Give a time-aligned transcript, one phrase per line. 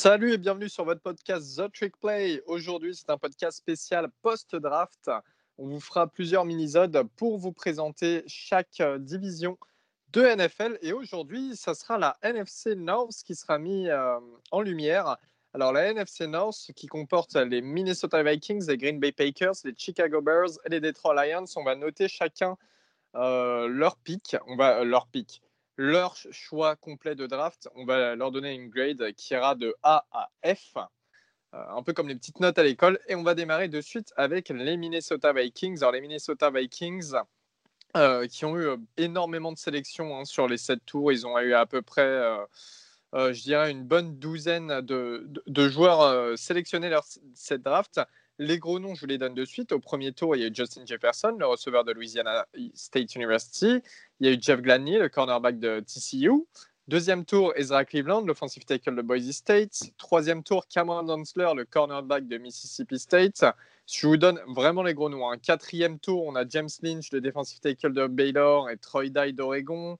[0.00, 2.40] Salut et bienvenue sur votre podcast The Trick Play.
[2.46, 5.10] Aujourd'hui, c'est un podcast spécial post-draft.
[5.58, 9.58] On vous fera plusieurs minisodes pour vous présenter chaque euh, division
[10.12, 10.78] de NFL.
[10.82, 14.20] Et aujourd'hui, ça sera la NFC North qui sera mis euh,
[14.52, 15.16] en lumière.
[15.52, 20.22] Alors, la NFC North qui comporte les Minnesota Vikings, les Green Bay Packers, les Chicago
[20.22, 21.46] Bears et les Detroit Lions.
[21.56, 22.56] On va noter chacun
[23.16, 24.36] euh, leur pick.
[24.46, 25.42] On va leur pick
[25.78, 27.68] leur choix complet de draft.
[27.76, 30.76] On va leur donner une grade qui ira de A à F,
[31.54, 32.98] euh, un peu comme les petites notes à l'école.
[33.06, 35.78] Et on va démarrer de suite avec les Minnesota Vikings.
[35.78, 37.14] Alors, les Minnesota Vikings.
[37.96, 41.10] Euh, qui ont eu euh, énormément de sélections hein, sur les sept tours.
[41.10, 42.20] Ils ont eu à peu près,
[43.14, 47.98] je dirais, une bonne douzaine de, de, joueurs sélectionnés leur cette draft.
[48.40, 49.72] Les gros noms, je vous les donne de suite.
[49.72, 53.80] Au premier tour, il y a eu Justin Jefferson, le receveur de Louisiana State University.
[54.20, 56.46] Il y a eu Jeff Gladney, le cornerback de TCU.
[56.86, 59.90] Deuxième tour, Ezra Cleveland, l'offensive tackle de Boise State.
[59.98, 63.44] Troisième tour, Cameron Donsler, le cornerback de Mississippi State.
[63.86, 65.28] Je vous donne vraiment les gros noms.
[65.28, 65.38] Hein.
[65.38, 69.98] Quatrième tour, on a James Lynch, le defensive tackle de Baylor, et Troy Dye d'Oregon.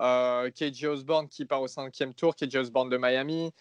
[0.00, 3.52] Euh, KJ Osborne qui part au cinquième tour, KJ Osborne de Miami.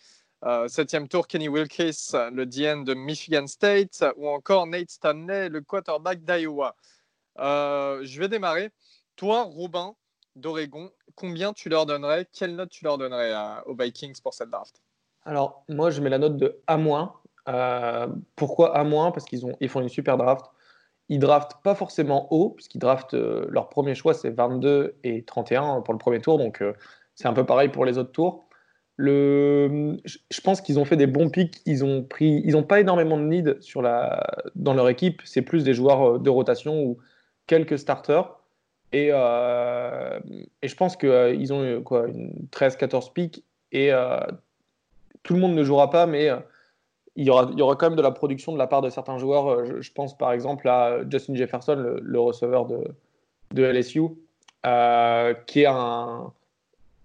[0.44, 5.62] Euh, septième tour, Kenny Wilkes, le DN de Michigan State, ou encore Nate Stanley, le
[5.62, 6.76] quarterback d'Iowa.
[7.40, 8.72] Euh, je vais démarrer.
[9.16, 9.94] Toi, Robin
[10.36, 12.28] d'Oregon, combien tu leur donnerais?
[12.34, 13.34] Quelle note tu leur donnerais
[13.68, 14.82] aux Vikings pour cette draft?
[15.26, 17.14] Alors, moi, je mets la note de A-.
[17.48, 19.12] Euh, pourquoi A-?
[19.12, 20.46] Parce qu'ils ils font une super draft.
[21.10, 25.94] Ils draftent pas forcément haut, puisqu'ils draftent leur premier choix, c'est 22 et 31 pour
[25.94, 26.40] le premier tour.
[26.40, 26.64] Donc,
[27.14, 28.48] c'est un peu pareil pour les autres tours.
[29.04, 31.60] Le, je pense qu'ils ont fait des bons picks.
[31.66, 35.24] Ils ont pris, ils n'ont pas énormément de need sur la, dans leur équipe.
[35.26, 37.00] C'est plus des joueurs euh, de rotation ou
[37.48, 38.30] quelques starters.
[38.94, 40.20] Et, euh,
[40.62, 42.06] je pense qu'ils euh, ont eu quoi,
[42.52, 43.92] 13-14 picks et
[45.24, 46.30] tout le monde ne jouera pas, mais
[47.16, 48.90] il, y aura, il y aura quand même de la production de la part de
[48.90, 49.82] certains joueurs.
[49.82, 52.84] Je, pense par exemple à Justin Jefferson, le, receveur de,
[53.52, 54.10] de LSU,
[55.48, 56.34] qui est un,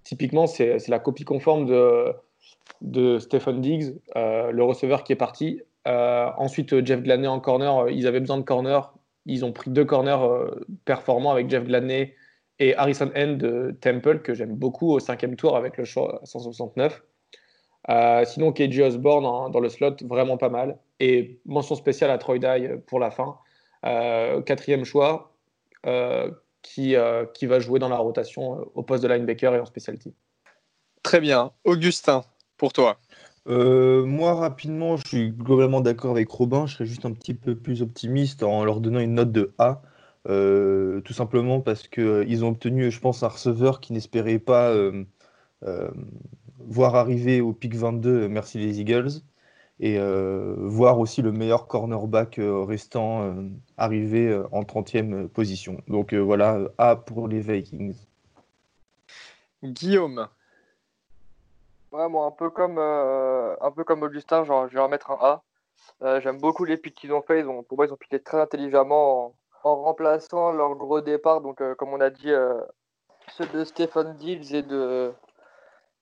[0.07, 5.61] typiquement, c'est la copie conforme de, Stephen Diggs, euh, le receveur qui est parti.
[5.89, 7.77] Euh, ensuite, Jeff Gladney en corner.
[7.77, 8.95] Euh, ils avaient besoin de corner.
[9.27, 10.19] Ils ont pris deux corners
[10.85, 12.15] performants avec Jeff Gladney
[12.61, 17.03] et Harrison End de Temple, que j'aime beaucoup au cinquième tour avec le choix 169.
[18.25, 20.79] sinon, KJ Osborne dans le slot, vraiment pas mal.
[21.01, 23.37] Et mention spéciale à Troy Dye pour la fin.
[23.83, 25.33] quatrième choix,
[26.67, 29.67] qui, euh, qui va jouer dans la rotation euh, au poste de linebacker et en
[29.67, 30.15] specialty.
[31.03, 31.53] Très bien.
[31.65, 32.25] Augustin,
[32.57, 32.99] pour toi
[33.49, 36.67] euh, moi, rapidement, je suis globalement d'accord avec Robin.
[36.67, 39.83] Je serais juste un petit peu plus optimiste en leur donnant une note de A.
[40.25, 44.75] tout simplement parce qu'ils ont obtenu, je pense, un receveur qui n'espérait pas
[46.59, 49.23] voir arriver au pic 22, merci les Eagles
[49.79, 55.83] et euh, voir aussi le meilleur cornerback euh, restant euh, arriver en 30e position.
[55.89, 57.97] Donc voilà, A pour les Vikings.
[59.63, 60.29] Guillaume.
[61.93, 66.21] Vraiment un peu comme un peu comme Augustin, genre, je vais leur mettre un A.
[66.21, 67.41] J'aime beaucoup les picks qu'ils ont fait.
[67.41, 71.41] Ils ont, pour moi, ils ont piqué très intelligemment en, remplaçant leur gros départ.
[71.41, 72.31] Donc, comme on a dit,
[73.29, 75.13] ceux de Stephen Dills et de,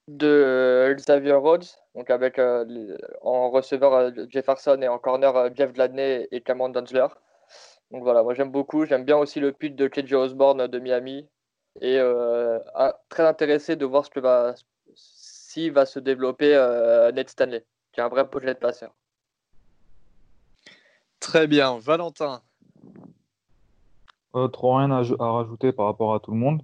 [0.08, 5.72] de Xavier Rhodes, donc avec euh, en receveur euh, Jefferson et en corner euh, Jeff
[5.72, 7.06] Gladney et Cameron Dunsler.
[7.90, 8.84] Donc voilà, moi j'aime beaucoup.
[8.84, 11.28] J'aime bien aussi le put de KJ Osborne de Miami
[11.80, 11.98] et
[13.08, 14.54] très intéressé de voir ce que va
[14.94, 16.54] si va se développer
[17.14, 18.92] Ned Stanley, qui est un vrai projet de passeur.
[21.20, 22.42] Très bien, Valentin.
[24.52, 26.62] trop rien à, rajouter par rapport à tout le monde.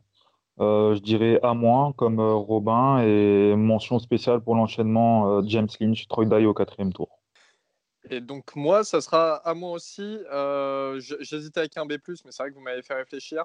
[0.60, 5.69] Euh, je dirais à moins comme euh, Robin et mention spéciale pour l'enchaînement euh, James
[5.81, 7.09] Lynch, Troy Dye au quatrième tour.
[8.10, 10.19] Et donc moi, ça sera à moi aussi.
[11.20, 13.44] J'hésitais avec un B+, mais c'est vrai que vous m'avez fait réfléchir.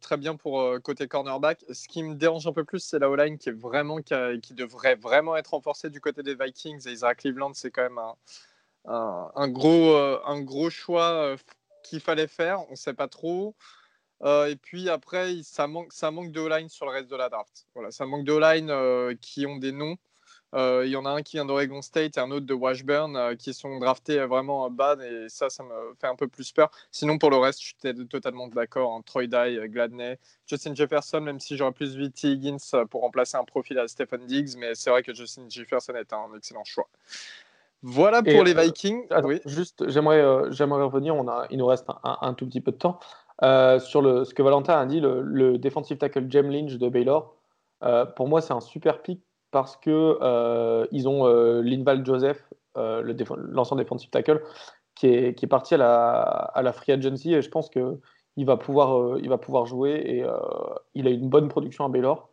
[0.00, 1.64] très bien pour côté cornerback.
[1.70, 3.50] Ce qui me dérange un peu plus, c'est la O-line qui,
[4.42, 6.86] qui, devrait vraiment être renforcée du côté des Vikings.
[6.88, 7.98] Et Isaac Cleveland, c'est quand même
[8.84, 11.34] un, un, gros, un gros choix
[11.82, 12.60] qu'il fallait faire.
[12.68, 13.56] On ne sait pas trop.
[14.22, 17.28] Euh, et puis après, ça manque, ça manque de O-line sur le reste de la
[17.28, 17.66] draft.
[17.74, 19.96] Voilà, ça manque de O-line euh, qui ont des noms.
[20.54, 23.36] Euh, il y en a un qui vient d'Oregon State et un autre de Washburn
[23.36, 26.70] qui sont draftés vraiment bas et ça, ça me fait un peu plus peur.
[26.90, 28.94] Sinon, pour le reste, je suis totalement d'accord.
[28.94, 29.02] Hein.
[29.04, 30.16] Troy Dye, Gladney,
[30.46, 32.28] Justin Jefferson, même si j'aurais plus vu T.
[32.28, 36.14] Higgins pour remplacer un profil à Stephen Diggs, mais c'est vrai que Justin Jefferson est
[36.14, 36.88] un excellent choix.
[37.82, 39.06] Voilà pour les Vikings.
[39.24, 39.40] oui.
[39.44, 41.14] Juste, j'aimerais, j'aimerais revenir.
[41.14, 42.98] On a, il nous reste un, tout petit peu de temps.
[43.44, 47.34] Euh, sur ce que Valentin a dit, le, defensive tackle Jem Lynch de Baylor,
[47.84, 51.26] euh, pour moi, c'est un super pick parce que euh, ont
[51.60, 52.42] Linval Joseph,
[52.74, 54.42] l'ancien defensive tackle,
[54.94, 55.78] qui est, parti à
[56.62, 57.98] la, free agency et je pense que
[58.36, 60.24] il va pouvoir, va pouvoir jouer et
[60.94, 62.28] il a une bonne production à Baylor.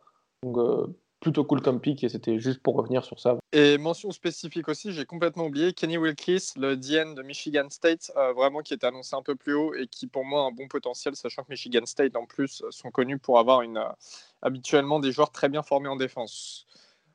[1.26, 3.36] Plutôt cool comme pick et c'était juste pour revenir sur ça.
[3.50, 8.32] Et mention spécifique aussi, j'ai complètement oublié, Kenny Wilkes, le DN de Michigan State, euh,
[8.32, 10.68] vraiment qui était annoncé un peu plus haut et qui pour moi a un bon
[10.68, 13.88] potentiel, sachant que Michigan State en plus sont connus pour avoir euh,
[14.40, 16.64] habituellement des joueurs très bien formés en défense.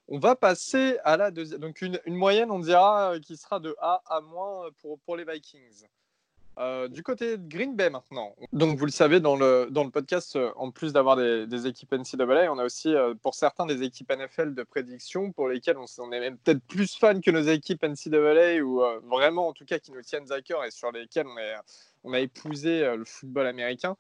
[0.09, 3.61] On va passer à la deuxième, donc une, une moyenne on dira euh, qui sera
[3.61, 5.85] de A à moins pour, pour les Vikings.
[6.61, 8.35] Euh, du côté de Green Bay maintenant.
[8.53, 11.65] Donc vous le savez, dans le, dans le podcast, euh, en plus d'avoir des, des
[11.65, 15.77] équipes NCAA, on a aussi euh, pour certains des équipes NFL de prédiction pour lesquelles
[15.77, 19.79] on, est même peut-être plus fan que nos équipes NCAA ou vraiment en tout cas
[19.79, 21.55] qui nous tiennent à cœur et sur lesquelles on, est,
[22.03, 23.97] on a épousé le football américain.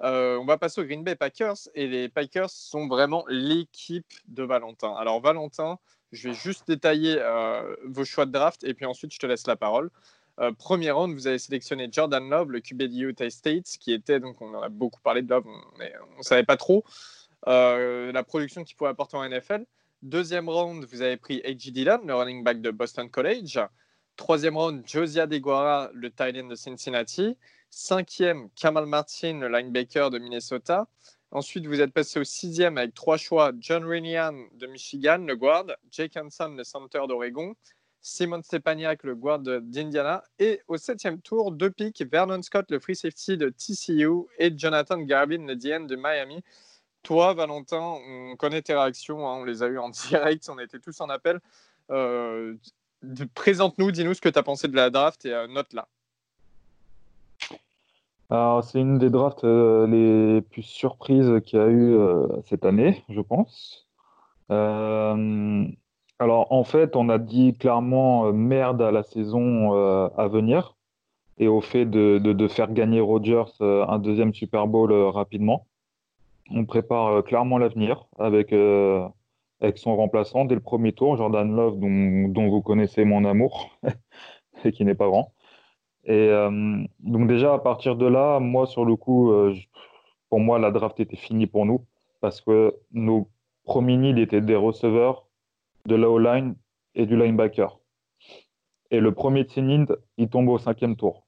[0.00, 4.94] On va passer aux Green Bay Packers et les Packers sont vraiment l'équipe de Valentin.
[4.96, 5.78] Alors Valentin,
[6.10, 7.18] je vais juste détailler
[7.86, 9.90] vos choix de draft et puis ensuite je te laisse la parole.
[10.40, 14.18] Euh, premier round, vous avez sélectionné Jordan Love, le QB de Utah State, qui était,
[14.18, 16.84] donc on en a beaucoup parlé de Love, on ne savait pas trop
[17.48, 19.66] euh, la production qu'il pouvait apporter en NFL.
[20.02, 21.72] Deuxième round, vous avez pris A.J.
[21.72, 23.60] Dillon, le running back de Boston College.
[24.16, 27.36] Troisième round, Josia DeGuara, le tight end de Cincinnati.
[27.70, 30.86] Cinquième, Kamal Martin, le linebacker de Minnesota.
[31.30, 35.66] Ensuite, vous êtes passé au sixième avec trois choix, John Rinian de Michigan, le guard,
[35.90, 37.54] Jake Hanson, le center d'Oregon,
[38.02, 40.24] Simon Stepaniak, le guard d'Indiana.
[40.40, 44.98] Et au septième tour, deux picks, Vernon Scott, le free safety de TCU, et Jonathan
[44.98, 46.42] Garbin, le DN de Miami.
[47.04, 50.80] Toi, Valentin, on connaît tes réactions, hein, on les a eues en direct, on était
[50.80, 51.40] tous en appel.
[51.90, 52.54] Euh,
[53.34, 55.88] Présente-nous, dis-nous ce que tu as pensé de la draft et euh, note-la.
[58.30, 61.98] Alors, c'est une des drafts euh, les plus surprises qu'il y a eu
[62.44, 63.86] cette année, je pense.
[66.18, 70.76] Alors, en fait, on a dit clairement euh, merde à la saison euh, à venir
[71.38, 75.66] et au fait de, de- faire gagner Rodgers euh, un deuxième Super Bowl rapidement.
[76.50, 82.48] On prépare clairement l'avenir avec, avec son remplaçant dès le premier tour, Jordan Love, dont,
[82.50, 83.70] vous connaissez mon amour
[84.64, 85.32] et qui n'est pas grand.
[86.04, 86.30] Et
[87.00, 89.32] donc déjà, à partir de là, moi, sur le coup,
[90.28, 91.86] pour moi, la draft était finie pour nous
[92.20, 93.28] parce que nos
[93.64, 95.26] premiers needs étaient des receveurs,
[95.86, 96.54] de la O-line
[96.94, 97.78] et du linebacker.
[98.90, 101.24] Et le premier needs, il tombe au cinquième tour.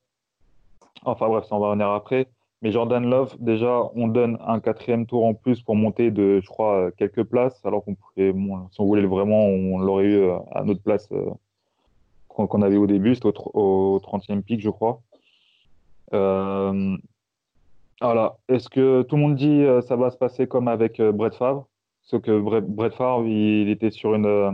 [1.05, 2.29] Enfin bref, ça on va revenir après.
[2.62, 6.47] Mais Jordan Love, déjà, on donne un quatrième tour en plus pour monter de, je
[6.49, 10.62] crois, quelques places, alors qu'on pouvait, si on voulait vraiment, on l'aurait eu euh, à
[10.65, 11.31] notre place euh,
[12.29, 15.03] qu'on avait au début, c'était au, tr- au 30e pick, je crois.
[16.15, 16.97] Euh,
[18.01, 18.37] voilà.
[18.49, 21.67] Est-ce que tout le monde dit euh, ça va se passer comme avec Brett Favre?
[22.05, 24.53] Sauf que Brett, Favre, il, était sur une, euh,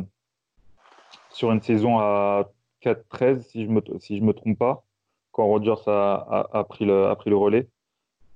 [1.31, 2.49] sur une saison à
[2.82, 4.85] 4-13, si je me, si je me trompe pas,
[5.32, 7.69] quand Rodgers a, a, pris le, a pris le relais.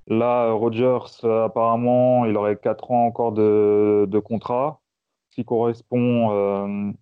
[0.09, 4.81] Là, Rodgers, apparemment, il aurait 4 ans encore de, de contrat,
[5.31, 6.93] ce qui correspond, euh,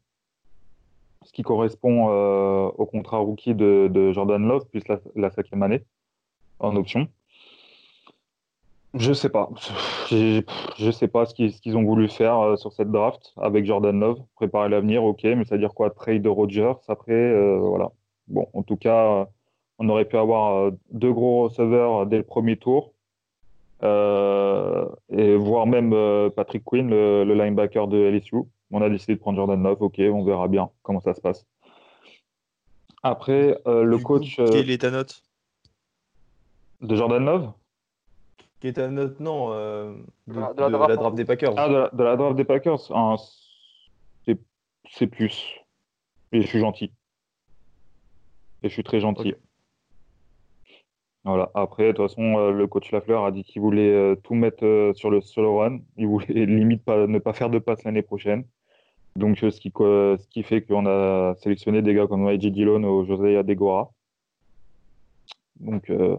[1.24, 4.82] ce qui correspond euh, au contrat rookie de, Jordan Love, plus
[5.16, 5.82] la cinquième année
[6.60, 7.08] en option.
[8.94, 9.48] Je sais pas.
[10.10, 14.20] Je sais pas ce qu'ils ont voulu faire euh, sur cette draft avec Jordan Love.
[14.36, 15.90] Préparer l'avenir, ok, mais ça veut dire quoi?
[15.90, 17.90] Trade de Rodgers après, euh, voilà.
[18.28, 19.24] Bon, en tout cas, euh,
[19.78, 22.92] on aurait pu avoir deux gros receveurs dès le premier tour.
[23.82, 25.90] Euh, et voire même
[26.36, 28.36] Patrick Quinn, le, le linebacker de LSU.
[28.70, 31.46] On a décidé de prendre Jordan Love, ok, on verra bien comment ça se passe.
[33.02, 35.22] Après, euh, le Du coup, coach euh, Quelle est ta note?
[36.80, 37.52] de Jordan Love,
[38.62, 39.18] Quelle est note?
[39.18, 39.92] Non, euh,
[40.28, 41.16] de, De la- de de la la draft.
[41.16, 41.54] des Packers.
[41.56, 43.16] Ah, de la, de la draft des Packers, un-
[44.24, 44.38] c'est
[44.88, 45.58] c'est plus.
[46.30, 46.92] Et je suis gentil.
[48.62, 49.34] Et je suis très gentil.
[51.24, 51.50] Voilà.
[51.54, 54.64] Après, de toute façon, euh, le coach Lafleur a dit qu'il voulait euh, tout mettre
[54.64, 55.78] euh, sur le, sur le run.
[55.96, 58.44] Il voulait limite pas, ne pas faire de passe l'année prochaine.
[59.16, 63.04] Donc, ce qui, ce qui fait qu'on a sélectionné des gars comme AJ Dillon ou
[63.04, 63.90] Josiah Degora.
[65.56, 66.16] Donc, euh,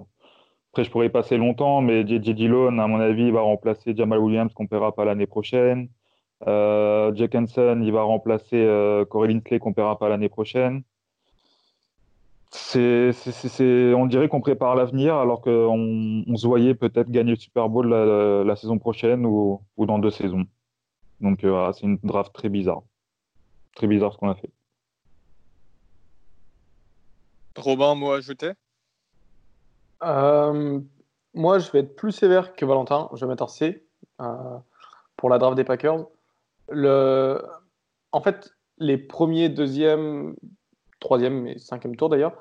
[0.73, 2.33] après, je pourrais y passer longtemps, mais J.J.
[2.33, 5.87] Dillon, à mon avis, va remplacer Jamal Williams qu'on ne paiera pas l'année prochaine.
[6.47, 10.81] Euh, Jack Hanson, il va remplacer euh, Corey qu'on ne paiera pas l'année prochaine.
[12.49, 17.31] C'est, c'est- c'est- on dirait qu'on prépare l'avenir alors qu'on on se voyait peut-être gagner
[17.31, 20.45] le Super Bowl la, saison prochaine ou, ou dans deux saisons.
[21.21, 22.81] Donc euh, c'est une draft très bizarre.
[23.75, 24.49] Très bizarre ce qu'on a fait.
[27.57, 28.53] Robin, un mot à ajouter?
[30.05, 30.79] Euh,
[31.33, 33.09] moi, je vais être plus sévère que Valentin.
[33.13, 33.85] Je vais mettre un C
[34.21, 34.57] euh,
[35.17, 36.05] pour la draft des Packers.
[36.69, 40.35] En fait, les premiers, deuxième,
[40.99, 42.33] troisième et cinquième tour d'ailleurs,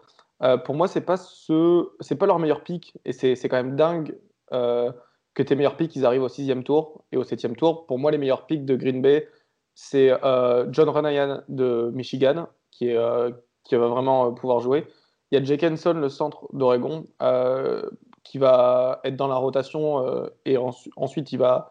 [0.43, 0.99] euh, pour moi, ce,
[2.01, 4.19] c'est pas leur meilleur pick, et c'est, quand même dingue
[4.51, 7.87] que tes meilleurs picks ils arrivent au sixième tour et au septième tour.
[7.87, 9.29] Pour moi, les meilleurs picks de Green Bay,
[9.75, 10.11] c'est
[10.71, 13.31] John Renayan de Michigan, qui va
[13.71, 14.87] vraiment pouvoir jouer.
[15.33, 17.07] Il y a Jake Henson, le centre d'Oregon,
[18.23, 21.71] qui va être dans la rotation et ensuite il va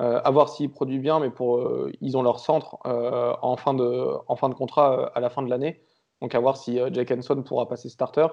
[0.00, 5.12] à voir s'il produit bien, mais pour, ils ont leur centre en, fin de, contrat
[5.14, 5.80] à la fin de l'année.
[6.20, 8.26] Donc à voir si Jake Henson pourra passer starter.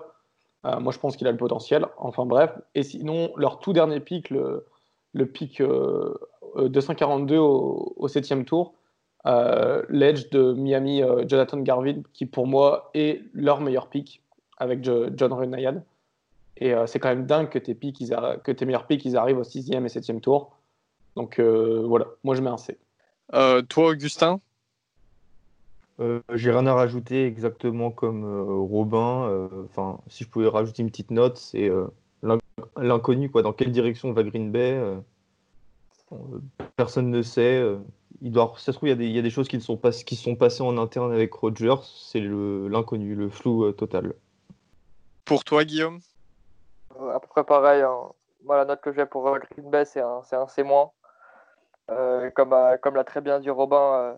[0.63, 1.86] moi, je pense qu'il a le potentiel.
[2.00, 2.60] Enfin bref.
[2.74, 4.65] Et sinon, leur tout dernier pick, le,
[5.32, 5.62] pick
[6.58, 8.74] 242 au, au 7 tour,
[9.24, 14.24] l'edge de Miami, Jonathan Garvin, qui pour moi est leur meilleur pick
[14.58, 15.84] avec John Renayan.
[16.58, 19.84] Et c'est quand même dingue que tes, que tes meilleurs picks ils arrivent au 6e
[19.84, 20.56] et 7e tour.
[21.16, 22.78] Donc euh, voilà, moi je mets un C.
[23.34, 24.40] Euh, toi, Augustin?
[26.00, 29.50] Euh, J'ai rien à rajouter exactement comme Robin.
[29.66, 31.70] Enfin, si je pouvais rajouter une petite note, c'est
[32.78, 33.30] l'inconnu.
[33.30, 33.42] quoi.
[33.42, 34.80] Dans quelle direction va Green Bay?
[36.76, 37.64] Personne ne sait.
[38.22, 40.16] il doit, ça se trouve, il y, a des, choses qui, ne sont pas, qui
[40.16, 41.82] sont passées en interne avec Rodgers.
[41.84, 44.14] C'est l'inconnu, le, flou total.
[45.25, 46.00] Pour toi, Guillaume
[47.13, 47.82] À peu près pareil.
[47.82, 48.12] Hein.
[48.44, 50.63] Moi, la note que j'ai pour Green Bay, c'est un, un C-.
[51.89, 54.18] Euh, comme, comme l'a très bien dit Robin,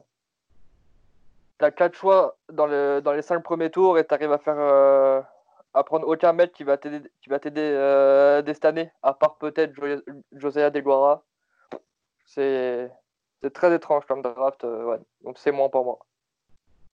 [1.57, 2.67] tu as quatre choix dans,
[3.01, 5.21] dans les cinq premiers tours et tu arrives à faire euh,
[5.73, 7.01] à prendre aucun mec qui va t'aider
[7.57, 9.73] euh, dès cette année, à part peut-être
[10.33, 11.23] Josiah Deguara.
[12.25, 12.91] C'est
[13.53, 14.65] très étrange comme draft,
[15.21, 15.99] donc c'est moins pour moi.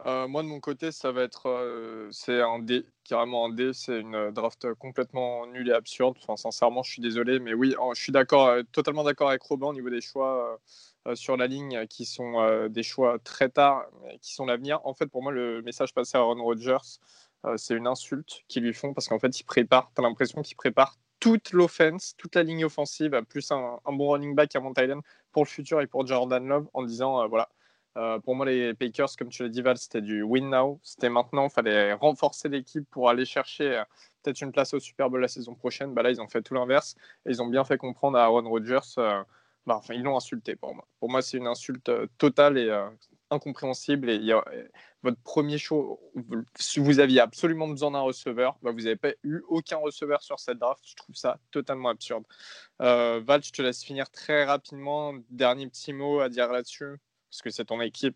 [0.07, 1.49] Euh, moi, de mon côté, ça va être.
[1.49, 3.71] Euh, c'est un D, carrément un D.
[3.73, 6.17] C'est une draft complètement nulle et absurde.
[6.21, 7.39] Enfin, sincèrement, je suis désolé.
[7.39, 10.59] Mais oui, je suis d'accord, euh, totalement d'accord avec Robin au niveau des choix
[11.15, 13.87] sur la ligne qui sont des choix très tard,
[14.21, 14.81] qui sont l'avenir.
[14.85, 17.01] En fait, pour moi, le message passé à Aaron Rodgers,
[17.57, 19.91] c'est une insulte qu'ils lui font parce qu'en fait, il prépare.
[19.95, 24.35] Tu as l'impression qu'il prépare toute l'offense, toute la ligne offensive, plus un, bon running
[24.37, 24.75] back à Mount
[25.33, 27.49] pour le futur et pour Jordan Love en disant voilà
[27.97, 30.81] euh, pour moi, les Packers, comme tu l'as dit, Val, c'était du win now.
[30.83, 33.85] C'était maintenant, il fallait renforcer l'équipe pour aller chercher euh,
[34.23, 35.93] peut-être une place au Super Bowl la saison prochaine.
[35.93, 36.97] Bah, là, ils ont fait tout l'inverse
[37.27, 38.81] et ils ont bien fait comprendre à Aaron Rodgers.
[38.99, 39.23] Euh,
[39.67, 40.87] bah, enfin, ils l'ont insulté pour moi.
[41.01, 42.87] Pour moi, c'est une insulte totale et
[43.31, 44.11] incompréhensible.
[44.11, 44.33] Et,
[45.03, 46.01] votre premier show,
[46.55, 50.41] si vous aviez absolument besoin d'un receveur, bah, vous n'avez pas eu aucun receveur sur
[50.41, 50.83] cette draft.
[50.87, 52.25] Je trouve ça totalement absurde.
[52.79, 55.15] Val, je te laisse finir très rapidement.
[55.31, 56.99] Dernier petit mot à dire là-dessus
[57.33, 58.15] parce que c'est ton équipe?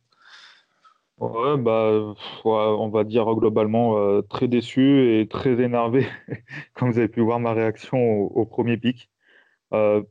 [1.18, 6.06] Ouais, bah, on va dire globalement euh, très déçu et très énervé,
[6.74, 9.08] comme vous avez pu voir ma réaction au, premier pic.
[9.72, 10.02] Euh,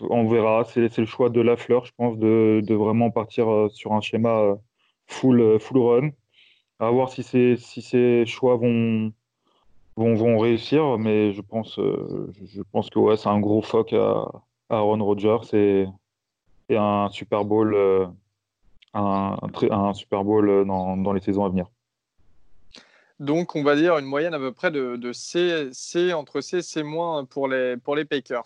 [0.00, 3.94] on verra, c'est le choix de la fleur, je pense, de, vraiment partir euh, sur
[3.94, 4.58] un schéma
[5.06, 6.10] full, full run.
[6.80, 9.12] À voir si ces, si ces choix vont,
[9.96, 14.30] vont, vont réussir, mais je pense, je pense que ouais, c'est un gros fuck à,
[14.68, 15.86] Aaron Rodgers et
[16.76, 17.74] un Super Bowl
[18.94, 21.66] un, Super Bowl euh, dans, les saisons à venir.
[23.18, 26.82] Donc, on va dire une moyenne à peu près de, C, entre C et C-
[27.28, 28.44] pour les, pour les Packers.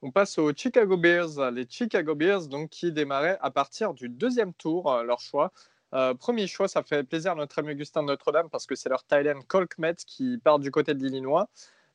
[0.00, 1.50] On passe aux Chicago Bears.
[1.52, 5.52] Les Chicago Bears, donc, qui démarraient à partir du deuxième tour, euh, leur choix.
[5.94, 8.88] Euh, premier choix, ça fait plaisir à notre ami Augustin de Notre-Dame parce que c'est
[8.88, 11.48] leur Thailand Colkmet qui part du côté de l'Illinois.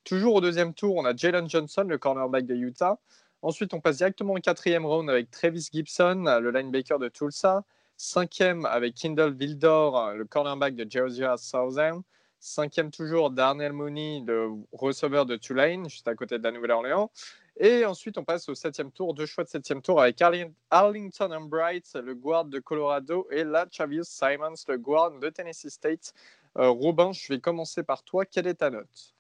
[0.04, 3.00] Toujours au deuxième tour, on a Jalen Johnson, le cornerback de Utah.
[3.42, 7.64] Ensuite, on passe directement au quatrième round avec Travis Gibson, le linebacker de Tulsa.
[7.98, 12.04] Cinquième avec Kindle Vildor, le cornerback de Georgia Southern.
[12.40, 17.12] Cinquième toujours, Darnell Mooney, le receveur de Tulane, juste à côté de la Nouvelle-Orléans.
[17.60, 20.22] Et ensuite, on passe au septième tour, deux choix de septième tour avec
[20.70, 26.14] Arlington Umbright, le guard de Colorado, et là, Chavius Simons, le guard de Tennessee State.
[26.58, 28.26] Euh, Robin, je vais commencer par toi.
[28.26, 29.16] Quelle est ta note?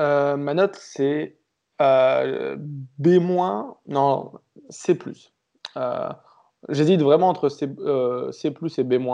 [0.00, 1.36] Euh, Ma note, c'est
[1.82, 3.20] euh, B-,
[3.86, 4.32] non,
[4.70, 4.98] C+.
[5.76, 6.08] Euh,
[6.68, 9.08] J'hésite vraiment entre C, euh, et B-.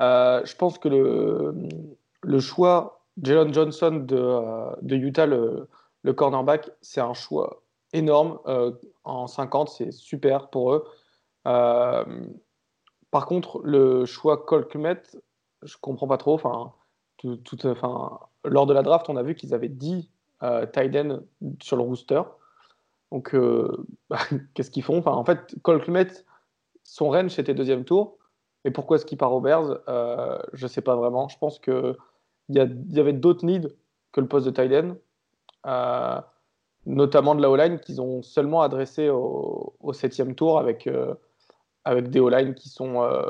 [0.00, 5.68] Euh, je pense que le, choix Jalen Johnson de, euh, Utah, le,
[6.14, 8.38] cornerback, c'est un choix énorme.
[9.04, 10.84] En 50, c'est super pour eux.
[11.44, 15.02] Par contre, le choix Colkmet,
[15.62, 16.34] je comprends pas trop.
[16.34, 16.72] Enfin,
[18.44, 20.08] lors de la draft, on a vu qu'ils avaient 10
[20.42, 20.96] euh, tight
[21.62, 22.22] sur le rooster.
[23.10, 23.34] Donc,
[24.54, 25.02] qu'est-ce qu'ils font?
[25.06, 26.08] En fait, Colkmet,
[26.88, 28.16] son range, c'était deuxième tour.
[28.64, 29.80] Et pourquoi est-ce qu'il part aux Bears?
[29.88, 31.28] Euh, Je ne sais pas vraiment.
[31.28, 31.94] Je pense qu'il
[32.48, 33.68] y, y avait d'autres needs
[34.12, 34.96] que le poste de end,
[35.66, 36.20] euh,
[36.86, 41.14] notamment de la O-line qu'ils ont seulement adressé au, septième tour avec, euh,
[41.84, 43.22] avec des O-line qui sont, euh,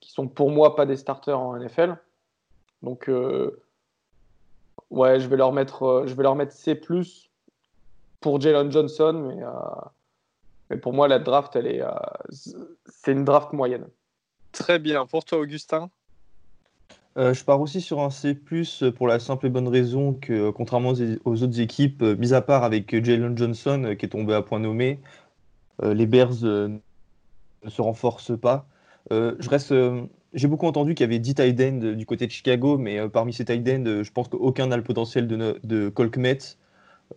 [0.00, 1.96] qui sont pour moi pas des starters en NFL.
[2.82, 3.08] Donc,
[4.90, 6.80] ouais, je vais leur mettre, je vais leur mettre C
[8.20, 9.40] pour Jalen Johnson, mais,
[10.72, 11.82] mais pour moi, la draft, elle est,
[12.30, 13.86] c'est une draft moyenne.
[14.52, 15.06] Très bien.
[15.06, 15.90] Pour toi, Augustin?
[17.16, 18.34] Je pars aussi sur un C+,
[18.96, 23.04] pour la simple et bonne raison que, contrairement aux autres équipes, mis à part avec
[23.04, 24.98] Jalen Johnson, qui est tombé à point nommé,
[25.82, 26.80] les Bears ne
[27.68, 28.66] se renforcent pas.
[29.10, 29.74] je reste
[30.34, 33.08] j'ai beaucoup entendu qu'il y avait 10 tight ends du côté de Chicago, mais euh,
[33.08, 36.38] parmi ces tight ends, euh, je pense qu'aucun n'a le potentiel de, de Colkmet.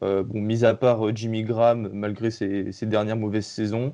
[0.04, 3.94] Euh, bon, mis à part Jimmy Graham, malgré ses, dernières mauvaises saisons.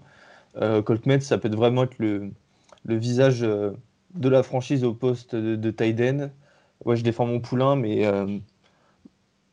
[0.86, 2.32] Colkmet, ça peut vraiment être le,
[2.86, 6.30] visage de la franchise au poste de, de end.
[6.84, 8.06] Ouais, je défends mon poulain, mais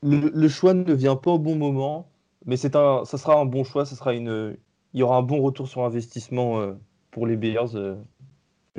[0.03, 2.09] le, choix ne vient pas au bon moment.
[2.47, 4.57] Mais c'est un, ça sera un bon choix, ça sera une,
[4.93, 6.75] il y aura un bon retour sur investissement
[7.13, 7.77] pour les Bears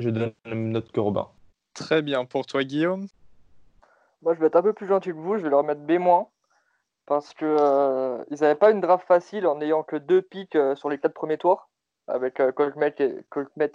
[0.00, 1.28] je donne la même note que Robin.
[1.74, 2.24] Très bien.
[2.24, 3.06] Pour toi, Guillaume
[4.22, 5.36] Moi, je vais être un peu plus gentil que vous.
[5.36, 5.98] Je vais leur mettre B-.
[7.10, 10.88] Parce qu'ils euh, n'avaient pas une draft facile en n'ayant que deux picks euh, sur
[10.88, 11.68] les quatre premiers tours,
[12.06, 12.52] avec euh,
[12.98, 13.24] et,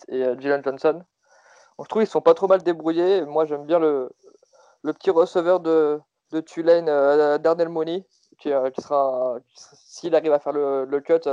[0.07, 1.03] et Jalen Johnson.
[1.77, 3.25] je trouve qu'ils sont pas trop mal débrouillés.
[3.25, 4.09] Moi, j'aime bien le,
[4.83, 5.99] petit receveur de,
[6.45, 6.85] Tulane,
[7.39, 8.05] Darnell Mooney,
[8.39, 11.27] qui, sera, s'il arrive à faire le, le cut,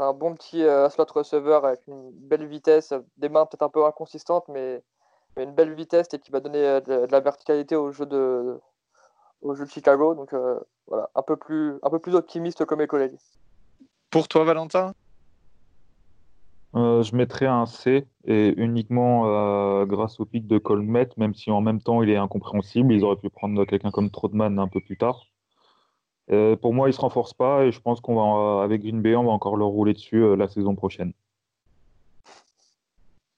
[0.00, 3.84] un bon petit euh, slot receveur avec une belle vitesse, des mains peut-être un peu
[3.84, 4.82] inconsistantes, mais,
[5.38, 8.58] une belle vitesse et qui va donner euh, de, la verticalité au jeu de,
[9.42, 10.14] au jeu de Chicago.
[10.14, 13.16] Donc euh, voilà, un peu, plus, un peu plus optimiste que mes collègues.
[14.10, 14.92] Pour toi, Valentin?
[16.74, 21.80] Je mettrais un C et uniquement grâce au pic de Colmet, même si en même
[21.80, 22.92] temps il est incompréhensible.
[22.92, 25.24] Ils auraient pu prendre quelqu'un comme Trotman un peu plus tard.
[26.30, 29.00] Euh, pour moi, il ne se renforce pas et je pense qu'on va, avec Green
[29.00, 31.12] Bay, on va encore leur rouler dessus euh, la saison prochaine.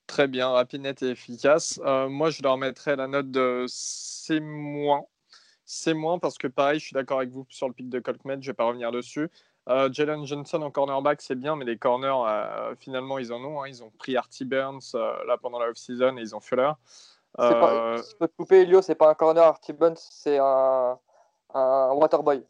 [0.07, 1.79] Très bien, rapide, net et efficace.
[1.85, 4.41] Euh, moi, je leur mettrais la note de C-.
[5.71, 8.39] C- parce que pareil, je suis d'accord avec vous sur le pic de Colkmet, je
[8.39, 9.31] ne vais pas revenir dessus.
[9.67, 13.63] Jalen Johnson en cornerback, c'est bien, mais les corners, finalement, ils en ont.
[13.63, 13.69] Hein.
[13.69, 16.73] Ils ont pris Artie Burns là pendant la off-season et ils ont Fuller.
[17.37, 20.99] Pas, je peux te couper, Elio, c'est pas un corner Artie Burns, c'est un,
[21.53, 22.43] un waterboy.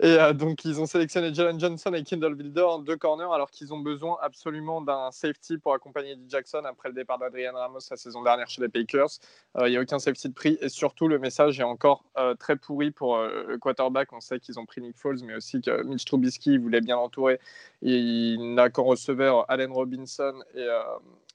[0.00, 3.50] Et euh, donc, ils ont sélectionné Jalen Johnson et Kindle Wilder en deux corners, alors
[3.50, 6.22] qu'ils ont besoin absolument d'un safety pour accompagner D.
[6.28, 9.10] Jackson après le départ d'Adrian Ramos la saison dernière chez les Packers.
[9.56, 12.34] Euh, il n'y a aucun safety de prix et surtout, le message est encore euh,
[12.34, 14.12] très pourri pour le quarterback.
[14.12, 17.38] On sait qu'ils ont pris Nick Foles, mais aussi que Mitch Trubisky voulait bien l'entourer.
[17.82, 20.66] Il n'a qu'en receveur Allen Robinson et,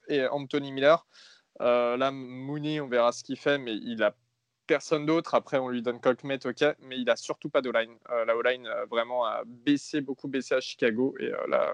[0.08, 1.06] et Anthony Miller.
[1.60, 4.14] là, Mooney, on verra ce qu'il fait, mais il a
[4.66, 5.34] personne d'autre.
[5.34, 7.94] Après, on lui donne Colkmet, ok, mais il a surtout pas d'O-line.
[8.10, 11.14] Euh, la O-line euh, vraiment a baissé, beaucoup baissé à Chicago.
[11.18, 11.72] Et euh, là,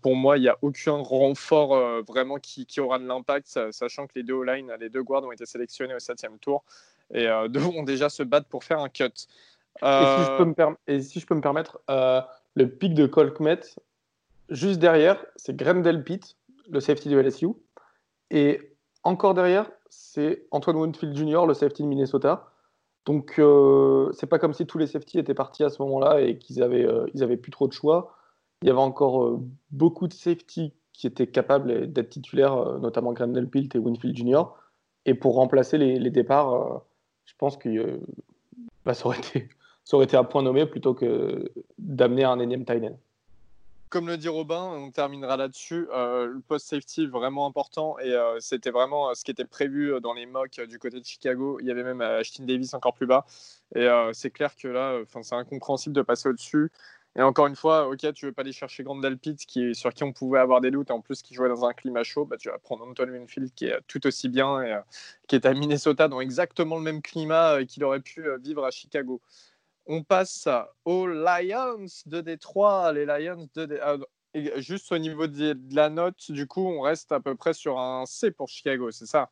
[0.00, 4.24] pour moi, il n'y a aucun renfort vraiment qui, aura de l'impact, sachant que les
[4.24, 6.64] deux O-line, les deux guards ont été sélectionnés au septième tour
[7.14, 9.04] et devront déjà se battre pour faire un cut.
[9.04, 10.54] Et, si je peux me
[10.88, 13.60] et, si je peux me permettre, le pic de Colkmet,
[14.48, 16.36] juste derrière, c'est Grendel Pitt,
[16.68, 17.48] le safety de LSU.
[18.30, 18.72] Et
[19.04, 22.46] encore derrière, c'est Antoine Winfield Jr., le safety de Minnesota.
[23.04, 26.38] Donc, euh, c'est pas comme si tous les safeties étaient partis à ce moment-là et
[26.38, 28.16] qu'ils avaient, euh, ils avaient plus trop de choix.
[28.62, 33.48] Il y avait encore euh, beaucoup de safeties qui étaient capables d'être titulaires, notamment Grendel
[33.48, 34.44] Pilt et Winfield Jr.
[35.04, 36.82] Et pour remplacer les, départs,
[37.26, 38.00] je pense que
[38.86, 39.48] bah, ça, aurait été,
[39.84, 42.92] ça aurait été un point nommé plutôt que d'amener un énième tight
[43.92, 45.86] comme le dit Robin, on terminera là-dessus.
[45.92, 47.98] Euh, le post-safety, vraiment important.
[47.98, 51.04] Et euh, c'était vraiment euh, ce qui était prévu dans les mocks du côté de
[51.04, 51.58] Chicago.
[51.60, 53.26] Il y avait même Ashton Davis encore plus bas.
[53.74, 56.70] Et c'est clair que là, c'est incompréhensible de passer au-dessus.
[57.16, 60.04] Et encore une fois, ok, tu veux pas aller chercher Grandel Pitt, qui, sur qui
[60.04, 62.38] on pouvait avoir des doutes, et en plus qui jouait dans un climat chaud, bah,
[62.38, 64.80] tu vas prendre Anton Winfield, qui est tout aussi bien, et
[65.28, 69.20] qui est à Minnesota, dans exactement le même climat qu'il aurait pu vivre à Chicago.
[69.86, 70.48] On passe
[70.84, 72.92] aux Lions de Détroit.
[72.92, 73.96] Les Lions de ah,
[74.56, 78.06] juste au niveau de, la note, du coup, on reste à peu près sur un
[78.06, 79.30] C pour Chicago, c'est ça?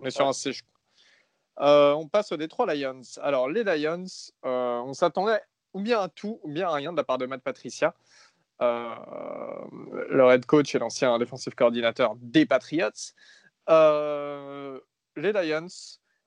[0.00, 0.52] On est sur un C.
[1.60, 3.00] Euh, on passe aux Détroit Lions.
[3.22, 4.04] Alors, les Lions,
[4.44, 5.40] euh, on s'attendait
[5.72, 7.94] ou bien à tout, ou bien à rien de la part de Matt Patricia.
[8.60, 8.94] Euh,
[10.10, 12.90] leur head coach et l'ancien défensif coordinateur des Patriots.
[13.68, 15.66] les Lions,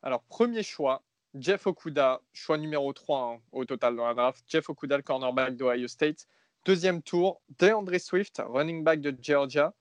[0.01, 1.03] alors premier choix,
[1.35, 4.43] Jeff Okuda, choix numéro 3 hein, au total dans la draft.
[4.47, 6.27] Jeff Okuda, le cornerback d'Ohio State.
[6.65, 9.73] Deuxième tour, DeAndre Swift, running back de Georgia.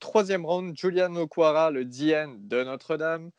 [0.00, 3.30] Troisième round, Julian Okwara, le DN de Notre-Dame.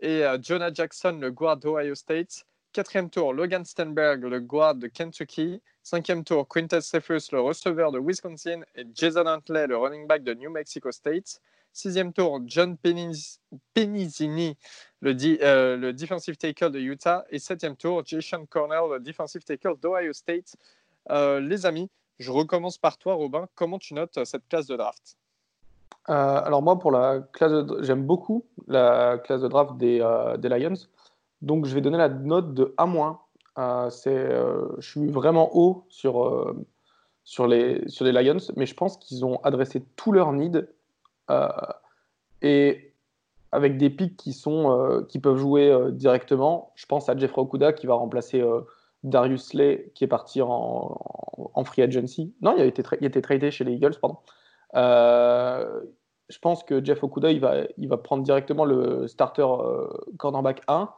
[0.00, 2.44] Et euh, Jonah Jackson, le guard d'Ohio State.
[2.72, 5.60] Quatrième tour, Logan Stenberg, le guard de Kentucky.
[5.82, 10.34] Cinquième tour, Quintus Cephus, le receveur de Wisconsin, et Jason Huntley, le running back de
[10.34, 11.40] New Mexico State.
[11.76, 12.76] Sixième tour, John
[13.74, 14.56] Penizini,
[15.00, 17.24] le, euh, le, defensive tackle de Utah.
[17.30, 20.54] Et septième tour, Jason Cornell, le defensive tackle d'Ohio State.
[21.10, 23.48] Euh, les amis, je recommence par toi, Robin.
[23.56, 25.16] Comment tu notes cette classe de draft?
[26.08, 30.78] Euh, Alors moi, pour la classe, j'aime beaucoup la classe de draft des, Lions.
[31.42, 33.18] Donc je vais donner la note de A-.
[33.58, 33.90] Euh,
[34.78, 36.54] je suis vraiment haut sur,
[37.24, 40.73] sur, les, sur les Lions, mais je pense qu'ils ont adressé tous leurs needs euh,
[42.42, 42.94] et
[43.54, 46.72] avec des pics qui, sont, euh, qui peuvent jouer euh, directement.
[46.74, 48.44] Je pense à Jeffrey Okuda qui va remplacer
[49.04, 50.98] Darius Slay qui est parti en,
[51.54, 52.34] en, free agency.
[52.42, 54.18] Non, il a été, il a été tradé chez les Eagles, pardon.
[54.74, 59.46] je pense que Jeff Okuda, il va, il va prendre directement le starter
[60.18, 60.90] cornerback 1.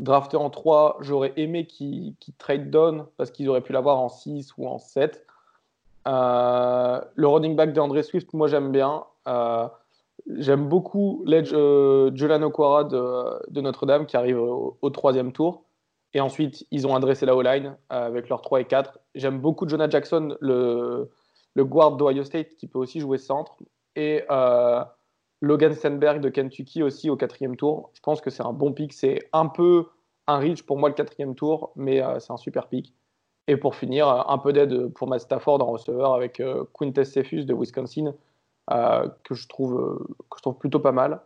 [0.00, 4.52] Drafter en 3, j'aurais aimé qu'il trade down parce qu'ils auraient pu l'avoir en 6
[4.58, 5.24] ou en 7.
[6.06, 9.04] le running back d'André Swift, moi j'aime bien.
[9.28, 9.68] Euh,
[10.26, 15.64] j'aime beaucoup l'Edge euh, Jolano Quara de, Notre-Dame qui arrive au, troisième tour.
[16.12, 18.98] Et ensuite, ils ont adressé la O-line euh, avec leurs 3 et 4.
[19.14, 21.10] J'aime beaucoup Jonah Jackson, le,
[21.54, 23.56] le guard d'Ohio State, qui peut aussi jouer centre.
[23.96, 24.24] Et
[25.40, 27.90] Logan Stenberg de Kentucky aussi au quatrième tour.
[27.94, 28.92] Je pense que c'est un bon pick.
[28.92, 29.86] C'est un peu
[30.26, 32.94] un reach pour moi le quatrième tour, mais c'est un super pick.
[33.46, 37.54] Et pour finir, un peu d'aide pour Matt Stafford en receveur avec Quintess Cephus de
[37.54, 38.12] Wisconsin, euh,
[38.68, 41.20] que, je trouve, euh, que je trouve plutôt pas mal.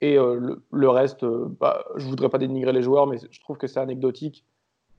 [0.00, 3.66] Et euh, le, reste, bah, je voudrais pas dénigrer les joueurs, mais je trouve que
[3.66, 4.44] c'est anecdotique.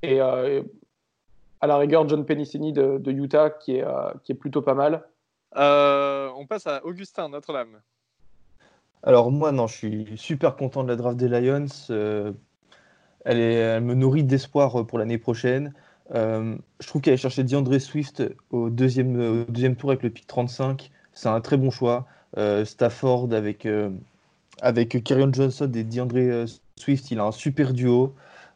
[0.02, 3.86] Et, à la rigueur, John Penicini de, Utah, qui est,
[4.24, 5.04] qui est plutôt pas mal.
[5.56, 7.82] on passe à Augustin, Notre-Dame.
[9.02, 11.66] Alors moi, non, je suis super content de la draft des Lions.
[11.90, 15.74] elle, est, elle, me nourrit d'espoir pour l'année prochaine.
[16.14, 20.28] je trouve qu'elle a cherché DeAndre Swift au deuxième, au deuxième tour avec le pick
[20.28, 20.92] 35.
[21.14, 22.06] C'est un très bon choix.
[22.38, 23.90] Euh, Stafford avec, euh,
[24.62, 26.46] avec Johnson et DeAndre euh,
[26.76, 28.16] Swift, il a un super duo.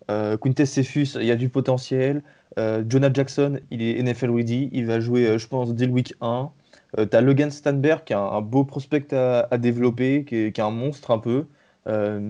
[0.09, 2.23] Quintess Cephus, il y a du potentiel.
[2.55, 4.69] Jonah Jackson, il est NFL ready.
[4.71, 6.49] Il va jouer, je pense, dès le week 1.
[6.95, 11.11] tu as Logan Stanberg, qui a un, beau prospect à, développer, qui est, un monstre
[11.11, 11.45] un peu.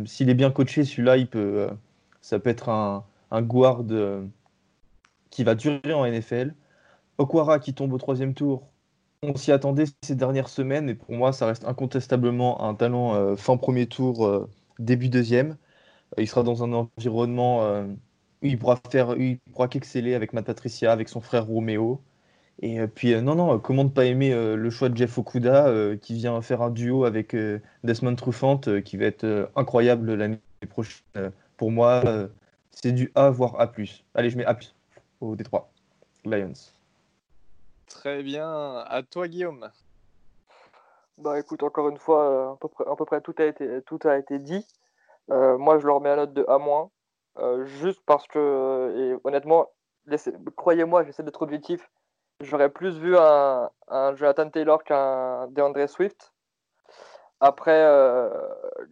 [0.06, 1.70] S'il est bien coaché, celui-là, il peut,
[2.22, 3.84] ça peut être un, un guard
[5.30, 6.56] qui va durer en NFL.
[7.20, 8.68] Okwara qui tombe au troisième tour,
[9.24, 13.36] on s'y attendait ces dernières semaines et pour moi, ça reste incontestablement un talent euh,
[13.36, 14.50] fin premier tour, euh,
[14.80, 15.58] début deuxième.
[16.18, 17.82] Euh, il sera dans un environnement
[18.42, 22.02] où il pourra faire, il pourra qu'exceller avec Matt Patricia, avec son frère Roméo.
[22.62, 26.42] Et puis, non, non, comment ne pas aimer le choix de Jeff Okuda qui vient
[26.42, 27.36] faire un duo avec
[27.84, 31.32] Desmond Truffant qui va être incroyable l'année prochaine.
[31.56, 32.30] pour moi,
[32.72, 33.72] c'est du A voire A.
[34.16, 34.58] Allez, je mets A
[35.22, 35.72] au Détroit
[36.26, 36.54] Lions.
[37.88, 38.84] Très bien.
[38.88, 39.70] À toi, Guillaume.
[41.18, 42.58] Bah écoute, encore une fois, euh, à
[42.96, 44.68] peu près, à tout, a été, dit.
[45.32, 46.60] Euh, moi, je leur mets la note de A-,
[47.40, 49.72] euh, juste parce que, et honnêtement,
[50.56, 51.90] croyez-moi, j'essaie d'être objectif.
[52.42, 56.34] J'aurais plus vu un, un Jonathan Taylor qu'un DeAndre Swift.
[57.40, 57.84] Après,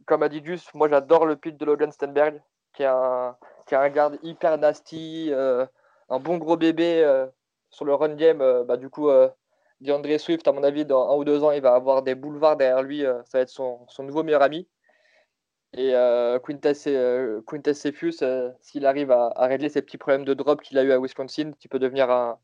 [0.06, 2.42] comme a dit Gus, moi j'adore le pit de Logan Stenberg,
[2.74, 7.28] qui est un, qui un garde hyper nasty, un bon gros bébé
[7.76, 9.30] sur le run game, euh, bah, du coup, euh,
[9.82, 12.56] DeAndre Swift, à mon avis, dans un ou deux ans, il va avoir des boulevards
[12.56, 13.06] derrière lui.
[13.06, 14.68] Euh, ça va être son, nouveau meilleur ami.
[15.74, 16.88] Et euh, Quintess,
[17.74, 18.24] Cephus,
[18.62, 21.70] s'il arrive à, régler ses petits problèmes de drop qu'il a eu à Wisconsin, il
[21.70, 22.40] peut devenir un,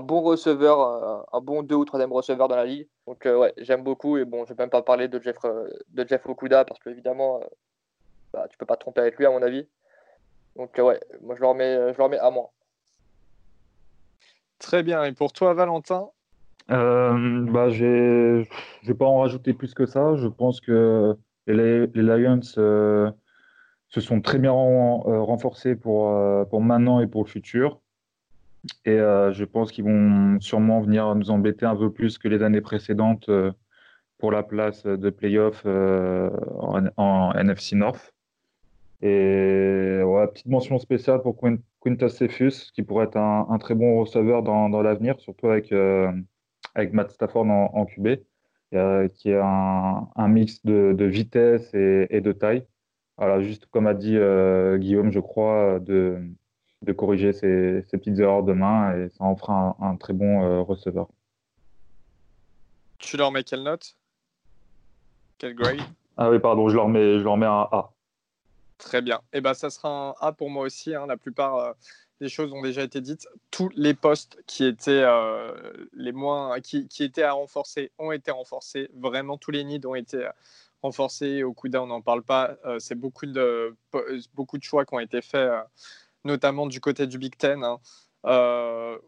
[0.00, 2.86] bon receveur, un bon deux ou troisième receveur dans la ligue.
[3.08, 4.18] Donc ouais, j'aime beaucoup.
[4.18, 5.38] Et bon, je vais même pas parler de Jeff,
[5.88, 7.40] de Jeff Okuda parce qu'évidemment,
[8.32, 9.66] bah, tu peux pas te tromper avec lui, à mon avis.
[10.54, 12.52] Donc ouais, moi je le remets, remets à moi.
[14.62, 15.04] Très bien.
[15.04, 16.08] Et pour toi, Valentin?
[16.70, 18.44] Euh, bah, Je ne
[18.86, 20.16] vais pas en rajouter plus que ça.
[20.16, 23.10] Je pense que les, Lions euh,
[23.88, 26.16] se sont très bien euh, renforcés pour,
[26.48, 27.80] pour maintenant et pour le futur.
[28.84, 32.60] Et je pense qu'ils vont sûrement venir nous embêter un peu plus que les années
[32.60, 33.28] précédentes
[34.18, 38.14] pour la place de playoff en, NFC North.
[39.02, 41.36] Et petite mention spéciale pour
[41.80, 46.10] Quintus Cephus, qui pourrait être un, très bon receveur dans, l'avenir, surtout avec, euh,
[46.74, 48.16] avec Matt Stafford en, QB,
[49.14, 52.66] qui est un, mix de, vitesse et, de taille.
[53.18, 56.18] Voilà, juste comme a dit euh, Guillaume, je crois, de,
[56.82, 60.62] de corriger ses, petites erreurs de main et ça en fera un, très bon euh,
[60.62, 61.08] receveur.
[62.98, 63.96] Tu leur mets quelle note?
[65.38, 65.80] Quel grade?
[66.16, 67.92] Ah oui, pardon, je leur mets, je leur mets un A.
[68.82, 69.18] Très bien.
[69.32, 70.92] Et eh ben, ça sera un A pour moi aussi.
[70.92, 71.06] Hein.
[71.06, 71.72] La plupart, euh,
[72.20, 73.28] des choses ont déjà été dites.
[73.52, 75.04] Tous les postes qui étaient
[75.92, 78.90] les moins, qui, qui, étaient à renforcer ont été renforcés.
[78.94, 80.28] Vraiment, tous les nids ont été
[80.82, 81.44] renforcés.
[81.44, 82.56] Au Kuda, on n'en parle pas.
[82.80, 83.76] C'est beaucoup de,
[84.34, 85.50] beaucoup de choix qui ont été faits,
[86.24, 87.62] notamment du côté du Big Ten.
[87.64, 87.78] Hein.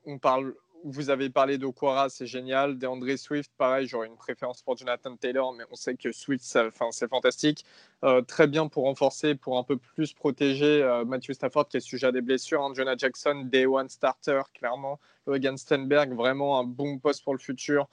[0.07, 2.77] on parle vous avez parlé d'Okwara, c'est génial.
[2.77, 7.09] DeAndre Swift, pareil, j'aurais une préférence pour Jonathan Taylor, mais on sait que Swift, c'est
[7.09, 7.65] fantastique.
[8.05, 11.81] Euh, très bien pour renforcer, pour un peu plus protéger euh, Matthew Stafford qui est
[11.81, 12.63] sujet à des blessures.
[12.63, 12.73] Hein.
[12.75, 15.01] Jonah Jackson, day one starter, clairement.
[15.27, 17.89] Logan Stenberg, vraiment un bon poste pour le futur.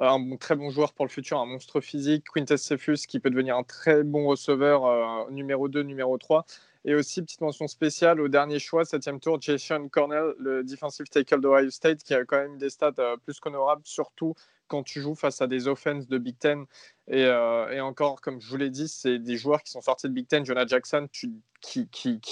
[0.00, 2.26] Euh, un très bon joueur pour le futur, un monstre physique.
[2.32, 6.46] Quintus Cephus qui peut devenir un très bon receveur numéro 2, numéro 3.
[6.88, 11.40] Et aussi, petite mention spéciale au dernier choix, septième tour, Jason Cornell, le defensive tackle
[11.40, 14.34] d'Ohio State, qui a quand même des stats euh, plus qu'honorables, surtout
[14.68, 16.64] quand tu joues face à des offenses de Big Ten.
[17.08, 20.12] Et, euh, encore, comme je vous l'ai dit, c'est des joueurs qui sont sortis de
[20.12, 20.46] Big Ten.
[20.46, 21.42] Jonah Jackson, qui,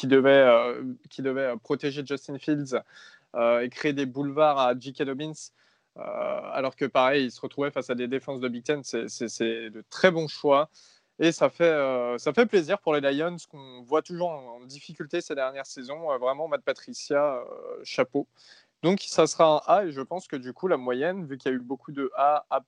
[0.04, 2.80] devait, euh, qui devait protéger Justin Fields
[3.36, 5.02] et créer des boulevards à J.K.
[5.02, 5.32] Dobbins.
[5.96, 8.84] alors que pareil, il se retrouvait face à des défenses de Big Ten.
[8.84, 10.70] C'est de très bons choix.
[11.20, 15.20] Et ça fait, euh, ça fait plaisir pour les Lions qu'on voit toujours en, difficulté
[15.20, 16.10] ces dernières saisons.
[16.10, 18.26] Euh, vraiment, Matt Patricia, euh, chapeau.
[18.82, 21.50] Donc, ça sera un A et je pense que du coup, la moyenne, vu qu'il
[21.52, 22.60] y a eu beaucoup de A, A,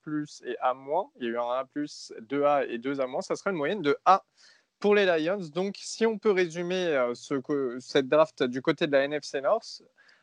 [0.45, 0.75] et A-,
[1.17, 4.25] il y a eu un A, 2A et 2A-, ça sera une moyenne de A
[4.79, 5.49] pour les Lions.
[5.53, 9.83] Donc, si on peut résumer ce, cette draft du côté de la NFC North,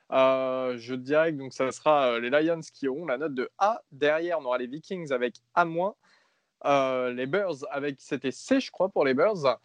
[0.10, 3.82] je dirais que donc, ça sera les Lions qui auront la note de A.
[3.92, 5.66] Derrière, on aura les Vikings avec A-,
[6.66, 9.60] les Bears, avec c'était C, je crois, pour les Bears.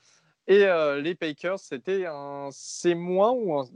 [0.51, 3.67] Et euh, les Packers, c'était un C- ou un...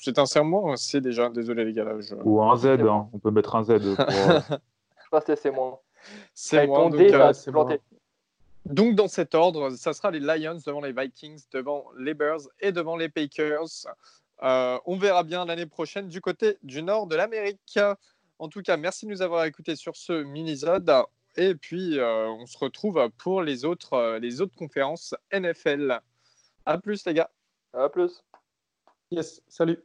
[0.00, 1.28] C'est un C- ou un C déjà?
[1.28, 1.84] Désolé les gars.
[1.84, 3.08] Là, Ou un Z, hein.
[3.12, 3.94] on peut mettre un Z.
[3.94, 4.00] Pour...
[4.00, 4.40] Euh,
[5.02, 5.52] je crois que c'est C-.
[6.32, 6.88] C'est moins.
[6.88, 7.32] Donc, euh,
[8.64, 12.72] donc, dans cet ordre, ça sera les Lions devant les Vikings, devant les Bears et
[12.72, 13.84] devant les Packers.
[14.40, 17.78] on verra bien l'année prochaine du côté du nord de l'Amérique.
[18.38, 20.90] En tout cas, merci de nous avoir écoutés sur ce mini-zode.
[21.36, 26.00] Et puis, euh, on se retrouve pour les autres, euh, les autres conférences NFL.
[26.66, 27.30] À plus, les gars.
[27.72, 28.22] À plus.
[29.10, 29.82] Yes, salut.